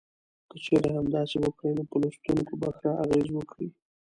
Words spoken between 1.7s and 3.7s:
نو په لوستونکو به ښه اغیز وکړي.